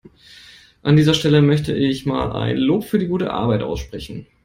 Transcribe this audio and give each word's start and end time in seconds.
An 0.81 0.95
dieser 0.97 1.13
Stelle 1.13 1.43
möchte 1.43 1.73
ich 1.75 2.07
mal 2.07 2.31
ein 2.31 2.57
Lob 2.57 2.85
für 2.85 2.97
die 2.97 3.05
gute 3.07 3.29
Arbeit 3.31 3.61
aussprechen. 3.61 4.25